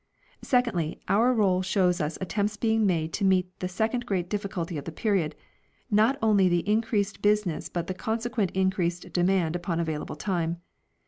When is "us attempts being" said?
2.01-2.87